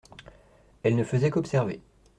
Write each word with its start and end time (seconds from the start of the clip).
Elle 0.81 0.95
ne 0.95 1.03
faisait 1.03 1.29
qu’observer. 1.29 1.79